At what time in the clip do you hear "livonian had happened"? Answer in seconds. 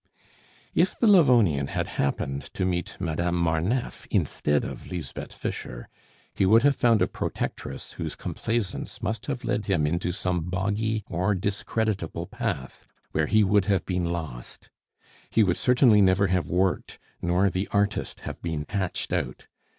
1.05-2.41